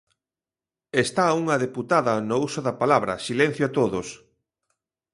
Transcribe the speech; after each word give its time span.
Está 1.05 1.25
unha 1.41 1.61
deputada 1.65 2.13
no 2.29 2.37
uso 2.47 2.59
da 2.67 2.77
palabra, 2.81 3.13
silencio 3.27 3.63
a 3.67 3.73
todos. 3.77 4.07